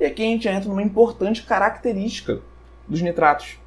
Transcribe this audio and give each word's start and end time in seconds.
E 0.00 0.04
aqui 0.04 0.22
a 0.22 0.26
gente 0.26 0.48
entra 0.48 0.68
numa 0.68 0.82
importante 0.82 1.42
característica 1.42 2.40
dos 2.88 3.00
nitratos. 3.00 3.58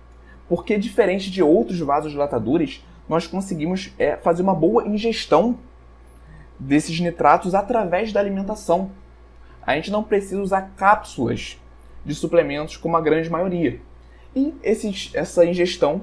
Porque, 0.50 0.78
diferente 0.78 1.31
de 1.31 1.42
outros 1.42 1.79
vasodilatadores, 1.79 2.84
nós 3.08 3.25
conseguimos 3.25 3.93
é, 3.97 4.17
fazer 4.17 4.41
uma 4.41 4.54
boa 4.54 4.85
ingestão 4.85 5.57
desses 6.59 6.99
nitratos 6.99 7.55
através 7.55 8.11
da 8.11 8.20
alimentação. 8.20 8.91
A 9.65 9.75
gente 9.75 9.91
não 9.91 10.04
precisa 10.04 10.41
usar 10.41 10.73
cápsulas 10.75 11.57
de 12.05 12.13
suplementos 12.13 12.75
como 12.75 12.97
a 12.97 13.01
grande 13.01 13.29
maioria. 13.29 13.79
E 14.35 14.54
esses, 14.61 15.11
essa 15.13 15.45
ingestão 15.45 16.01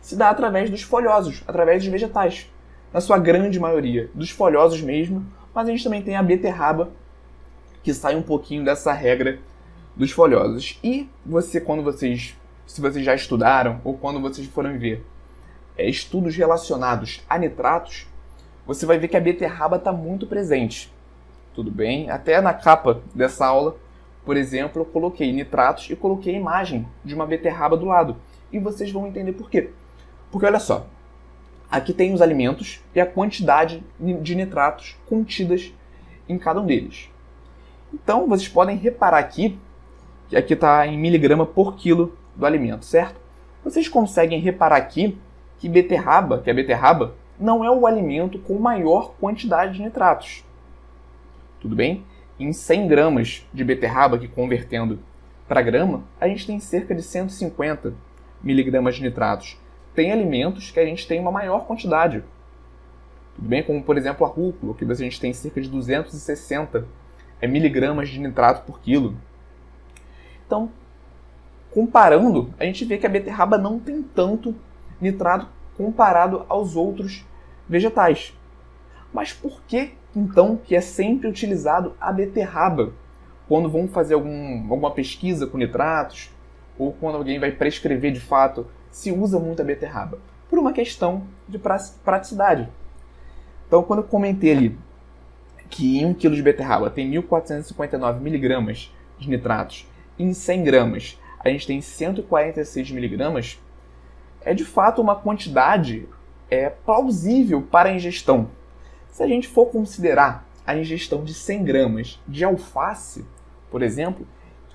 se 0.00 0.16
dá 0.16 0.30
através 0.30 0.70
dos 0.70 0.82
folhosos, 0.82 1.42
através 1.46 1.82
dos 1.82 1.90
vegetais. 1.90 2.50
Na 2.92 3.00
sua 3.00 3.18
grande 3.18 3.60
maioria, 3.60 4.10
dos 4.14 4.30
folhosos 4.30 4.80
mesmo, 4.80 5.24
mas 5.54 5.68
a 5.68 5.70
gente 5.70 5.84
também 5.84 6.02
tem 6.02 6.16
a 6.16 6.22
beterraba, 6.22 6.90
que 7.82 7.94
sai 7.94 8.16
um 8.16 8.22
pouquinho 8.22 8.64
dessa 8.64 8.92
regra 8.92 9.38
dos 9.94 10.10
folhosos. 10.10 10.78
E 10.82 11.08
você, 11.24 11.60
quando 11.60 11.82
vocês, 11.82 12.36
se 12.66 12.80
vocês 12.80 13.04
já 13.04 13.14
estudaram 13.14 13.80
ou 13.84 13.96
quando 13.96 14.20
vocês 14.20 14.46
forem 14.46 14.78
ver 14.78 15.04
é, 15.76 15.88
estudos 15.88 16.36
relacionados 16.36 17.24
a 17.28 17.38
nitratos, 17.38 18.06
você 18.66 18.84
vai 18.86 18.98
ver 18.98 19.08
que 19.08 19.16
a 19.16 19.20
beterraba 19.20 19.76
está 19.76 19.92
muito 19.92 20.26
presente. 20.26 20.92
Tudo 21.54 21.70
bem? 21.70 22.10
Até 22.10 22.40
na 22.40 22.54
capa 22.54 23.00
dessa 23.14 23.46
aula, 23.46 23.76
por 24.24 24.36
exemplo, 24.36 24.82
eu 24.82 24.86
coloquei 24.86 25.32
nitratos 25.32 25.88
e 25.90 25.96
coloquei 25.96 26.34
a 26.34 26.38
imagem 26.38 26.86
de 27.04 27.14
uma 27.14 27.26
beterraba 27.26 27.76
do 27.76 27.86
lado. 27.86 28.16
E 28.52 28.58
vocês 28.58 28.90
vão 28.90 29.06
entender 29.06 29.32
por 29.32 29.50
quê. 29.50 29.70
Porque 30.30 30.46
olha 30.46 30.60
só, 30.60 30.86
aqui 31.70 31.92
tem 31.92 32.12
os 32.14 32.22
alimentos 32.22 32.80
e 32.94 33.00
a 33.00 33.06
quantidade 33.06 33.82
de 33.98 34.34
nitratos 34.34 34.96
contidas 35.08 35.72
em 36.28 36.38
cada 36.38 36.60
um 36.60 36.66
deles. 36.66 37.10
Então 37.92 38.28
vocês 38.28 38.48
podem 38.48 38.76
reparar 38.76 39.18
aqui 39.18 39.58
que 40.28 40.36
aqui 40.36 40.54
está 40.54 40.86
em 40.86 40.96
miligrama 40.96 41.44
por 41.44 41.74
quilo 41.74 42.16
do 42.36 42.46
alimento, 42.46 42.84
certo? 42.84 43.20
Vocês 43.64 43.88
conseguem 43.88 44.40
reparar 44.40 44.76
aqui 44.76 45.18
que 45.58 45.68
beterraba, 45.68 46.40
que 46.40 46.50
a 46.50 46.54
beterraba, 46.54 47.14
não 47.38 47.64
é 47.64 47.70
o 47.70 47.86
alimento 47.86 48.38
com 48.38 48.58
maior 48.58 49.14
quantidade 49.20 49.74
de 49.74 49.82
nitratos. 49.82 50.44
Tudo 51.60 51.74
bem? 51.74 52.04
Em 52.38 52.52
100 52.52 52.88
gramas 52.88 53.46
de 53.52 53.64
beterraba, 53.64 54.18
que 54.18 54.28
convertendo 54.28 55.00
para 55.48 55.62
grama, 55.62 56.04
a 56.20 56.28
gente 56.28 56.46
tem 56.46 56.60
cerca 56.60 56.94
de 56.94 57.02
150 57.02 57.92
miligramas 58.42 58.94
de 58.94 59.02
nitratos. 59.02 59.58
Tem 59.94 60.12
alimentos 60.12 60.70
que 60.70 60.80
a 60.80 60.84
gente 60.84 61.06
tem 61.06 61.20
uma 61.20 61.32
maior 61.32 61.66
quantidade. 61.66 62.24
Tudo 63.34 63.48
bem? 63.48 63.62
Como, 63.62 63.82
por 63.82 63.96
exemplo, 63.96 64.26
a 64.26 64.28
rúcula, 64.28 64.74
que 64.74 64.84
a 64.84 64.94
gente 64.94 65.20
tem 65.20 65.32
cerca 65.32 65.60
de 65.60 65.68
260 65.68 66.86
miligramas 67.42 68.08
de 68.08 68.20
nitrato 68.20 68.64
por 68.64 68.80
quilo. 68.80 69.16
Então, 70.46 70.70
comparando, 71.70 72.52
a 72.58 72.64
gente 72.64 72.84
vê 72.84 72.98
que 72.98 73.06
a 73.06 73.10
beterraba 73.10 73.56
não 73.56 73.78
tem 73.78 74.02
tanto 74.02 74.54
nitrato 75.00 75.48
comparado 75.76 76.44
aos 76.48 76.76
outros 76.76 77.24
vegetais. 77.68 78.36
Mas 79.12 79.32
por 79.32 79.62
que 79.62 79.92
então 80.14 80.56
que 80.56 80.74
é 80.74 80.80
sempre 80.80 81.28
utilizado 81.28 81.94
a 82.00 82.12
beterraba 82.12 82.92
quando 83.48 83.68
vão 83.68 83.88
fazer 83.88 84.14
algum, 84.14 84.62
alguma 84.62 84.90
pesquisa 84.90 85.46
com 85.46 85.58
nitratos 85.58 86.30
ou 86.78 86.92
quando 86.92 87.16
alguém 87.16 87.38
vai 87.38 87.50
prescrever 87.50 88.12
de 88.12 88.20
fato 88.20 88.66
se 88.90 89.12
usa 89.12 89.38
muito 89.38 89.62
a 89.62 89.64
beterraba? 89.64 90.18
Por 90.48 90.58
uma 90.58 90.72
questão 90.72 91.24
de 91.48 91.58
praticidade. 91.58 92.68
Então, 93.66 93.82
quando 93.82 94.00
eu 94.00 94.04
comentei 94.04 94.52
ali 94.52 94.78
que 95.68 95.98
em 95.98 96.06
1 96.06 96.14
kg 96.14 96.34
de 96.34 96.42
beterraba 96.42 96.90
tem 96.90 97.10
1.459 97.12 98.20
miligramas 98.20 98.92
de 99.18 99.30
nitratos 99.30 99.86
em 100.18 100.34
100 100.34 100.64
gramas 100.64 101.18
a 101.42 101.48
gente 101.48 101.66
tem 101.66 101.80
146 101.80 102.90
miligramas, 102.90 103.58
é 104.42 104.52
de 104.52 104.64
fato 104.64 105.00
uma 105.00 105.16
quantidade 105.16 106.06
é, 106.50 106.68
plausível 106.68 107.62
para 107.62 107.88
a 107.88 107.94
ingestão. 107.94 108.50
Se 109.10 109.22
a 109.22 109.26
gente 109.26 109.48
for 109.48 109.66
considerar 109.66 110.46
a 110.66 110.76
ingestão 110.76 111.24
de 111.24 111.32
100 111.32 111.64
gramas 111.64 112.20
de 112.28 112.44
alface, 112.44 113.24
por 113.70 113.82
exemplo, 113.82 114.26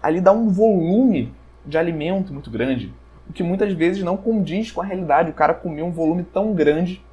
ali 0.02 0.20
dá 0.20 0.32
um 0.32 0.50
volume 0.50 1.32
de 1.64 1.78
alimento 1.78 2.34
muito 2.34 2.50
grande, 2.50 2.92
o 3.30 3.34
que 3.34 3.44
muitas 3.44 3.74
vezes 3.74 4.04
não 4.04 4.18
condiz 4.18 4.72
com 4.72 4.82
a 4.82 4.86
realidade. 4.86 5.32
O 5.32 5.34
cara 5.34 5.54
comer 5.54 5.82
um 5.82 5.92
volume 5.92 6.24
tão 6.24 6.54
grande 6.54 7.04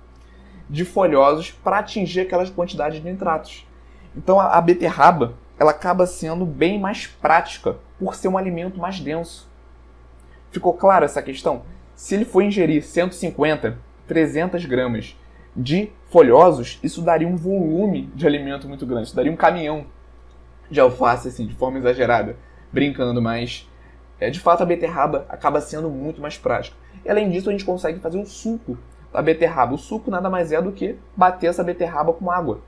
de 0.68 0.84
folhosos 0.84 1.50
para 1.50 1.78
atingir 1.78 2.20
aquelas 2.20 2.50
quantidades 2.50 3.00
de 3.00 3.10
nitratos. 3.10 3.66
Então 4.16 4.40
a, 4.40 4.56
a 4.56 4.60
beterraba 4.60 5.34
ela 5.58 5.70
acaba 5.70 6.06
sendo 6.06 6.44
bem 6.44 6.78
mais 6.78 7.06
prática 7.06 7.76
por 7.98 8.14
ser 8.14 8.28
um 8.28 8.36
alimento 8.36 8.80
mais 8.80 8.98
denso. 8.98 9.48
Ficou 10.50 10.74
clara 10.74 11.04
essa 11.04 11.22
questão? 11.22 11.62
Se 11.94 12.14
ele 12.14 12.24
for 12.24 12.42
ingerir 12.42 12.82
150, 12.82 13.78
300 14.06 14.64
gramas 14.66 15.16
de 15.54 15.90
folhosos, 16.10 16.78
isso 16.82 17.02
daria 17.02 17.28
um 17.28 17.36
volume 17.36 18.10
de 18.14 18.26
alimento 18.26 18.68
muito 18.68 18.84
grande. 18.84 19.06
Isso 19.06 19.16
daria 19.16 19.30
um 19.30 19.36
caminhão 19.36 19.86
de 20.70 20.80
alface, 20.80 21.28
assim, 21.28 21.46
de 21.46 21.54
forma 21.54 21.78
exagerada, 21.78 22.36
brincando, 22.72 23.20
mas 23.22 23.68
é, 24.22 24.30
de 24.30 24.38
fato 24.38 24.62
a 24.62 24.66
beterraba 24.66 25.26
acaba 25.28 25.60
sendo 25.60 25.90
muito 25.90 26.20
mais 26.20 26.38
prática. 26.38 26.76
E, 27.04 27.10
além 27.10 27.28
disso, 27.28 27.48
a 27.48 27.52
gente 27.52 27.64
consegue 27.64 27.98
fazer 27.98 28.18
o 28.18 28.24
suco 28.24 28.78
da 29.12 29.20
beterraba. 29.20 29.74
O 29.74 29.78
suco 29.78 30.12
nada 30.12 30.30
mais 30.30 30.52
é 30.52 30.62
do 30.62 30.70
que 30.70 30.96
bater 31.16 31.48
essa 31.48 31.64
beterraba 31.64 32.12
com 32.12 32.30
água. 32.30 32.60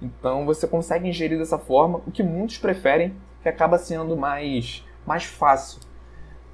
Então 0.00 0.46
você 0.46 0.68
consegue 0.68 1.08
ingerir 1.08 1.36
dessa 1.36 1.58
forma, 1.58 2.00
o 2.06 2.12
que 2.12 2.22
muitos 2.22 2.58
preferem, 2.58 3.16
que 3.42 3.48
acaba 3.48 3.76
sendo 3.76 4.16
mais, 4.16 4.84
mais 5.04 5.24
fácil, 5.24 5.80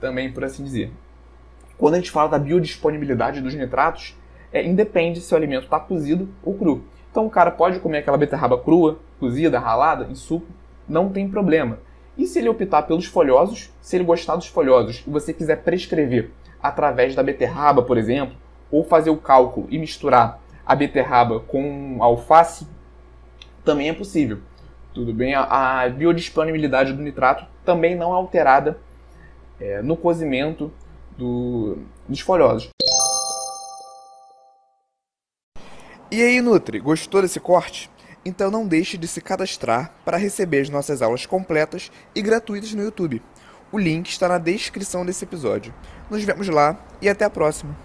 também 0.00 0.32
por 0.32 0.42
assim 0.42 0.64
dizer. 0.64 0.90
Quando 1.76 1.94
a 1.94 1.98
gente 1.98 2.10
fala 2.10 2.30
da 2.30 2.38
biodisponibilidade 2.38 3.42
dos 3.42 3.54
nitratos, 3.54 4.16
é, 4.50 4.64
independe 4.64 5.20
se 5.20 5.34
o 5.34 5.36
alimento 5.36 5.64
está 5.64 5.78
cozido 5.78 6.30
ou 6.42 6.54
cru. 6.54 6.84
Então 7.10 7.26
o 7.26 7.30
cara 7.30 7.50
pode 7.50 7.78
comer 7.78 7.98
aquela 7.98 8.16
beterraba 8.16 8.56
crua, 8.56 8.98
cozida, 9.20 9.58
ralada, 9.58 10.06
em 10.06 10.14
suco, 10.14 10.46
não 10.88 11.10
tem 11.10 11.28
problema. 11.28 11.78
E 12.16 12.26
se 12.26 12.38
ele 12.38 12.48
optar 12.48 12.82
pelos 12.82 13.06
folhosos, 13.06 13.70
se 13.80 13.96
ele 13.96 14.04
gostar 14.04 14.36
dos 14.36 14.46
folhosos 14.46 15.02
e 15.06 15.10
você 15.10 15.32
quiser 15.32 15.62
prescrever 15.62 16.30
através 16.62 17.14
da 17.14 17.22
beterraba, 17.22 17.82
por 17.82 17.98
exemplo, 17.98 18.36
ou 18.70 18.84
fazer 18.84 19.10
o 19.10 19.16
cálculo 19.16 19.66
e 19.70 19.78
misturar 19.78 20.40
a 20.64 20.74
beterraba 20.74 21.40
com 21.40 21.98
alface, 22.00 22.66
também 23.64 23.88
é 23.88 23.92
possível. 23.92 24.38
Tudo 24.92 25.12
bem? 25.12 25.34
A, 25.34 25.82
a 25.82 25.88
biodisponibilidade 25.88 26.92
do 26.92 27.02
nitrato 27.02 27.46
também 27.64 27.96
não 27.96 28.12
é 28.12 28.14
alterada 28.14 28.78
é, 29.60 29.82
no 29.82 29.96
cozimento 29.96 30.72
do, 31.18 31.78
dos 32.08 32.20
folhosos. 32.20 32.70
E 36.10 36.22
aí, 36.22 36.40
Nutri, 36.40 36.78
gostou 36.78 37.22
desse 37.22 37.40
corte? 37.40 37.90
Então 38.24 38.50
não 38.50 38.66
deixe 38.66 38.96
de 38.96 39.06
se 39.06 39.20
cadastrar 39.20 39.92
para 40.04 40.16
receber 40.16 40.62
as 40.62 40.70
nossas 40.70 41.02
aulas 41.02 41.26
completas 41.26 41.90
e 42.14 42.22
gratuitas 42.22 42.72
no 42.72 42.82
YouTube. 42.82 43.22
O 43.70 43.78
link 43.78 44.08
está 44.08 44.28
na 44.28 44.38
descrição 44.38 45.04
desse 45.04 45.24
episódio. 45.24 45.74
Nos 46.10 46.22
vemos 46.22 46.48
lá 46.48 46.78
e 47.02 47.08
até 47.08 47.24
a 47.24 47.30
próxima! 47.30 47.84